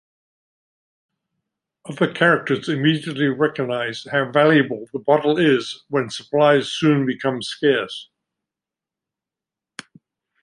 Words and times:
Other 1.87 2.11
characters 2.11 2.67
immediately 2.67 3.27
recognise 3.27 4.07
how 4.11 4.31
valuable 4.31 4.87
the 4.91 4.97
bottle 4.97 5.37
is 5.37 5.83
when 5.89 6.09
supplies 6.09 6.71
soon 6.71 7.05
become 7.05 7.43
scarce. 7.43 8.09